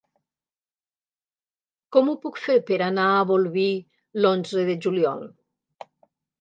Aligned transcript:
Com 1.97 2.09
ho 2.09 2.17
puc 2.25 2.41
fer 2.47 2.57
per 2.71 2.81
anar 2.87 3.07
a 3.19 3.21
Bolvir 3.35 3.69
l'onze 4.25 4.67
de 4.73 4.81
juliol? 4.89 5.27